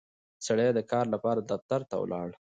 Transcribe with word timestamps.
سړی 0.45 0.69
د 0.73 0.79
کار 0.91 1.05
لپاره 1.13 1.39
دفتر 1.51 1.79
ته 1.89 1.95
ولاړ 2.03 2.29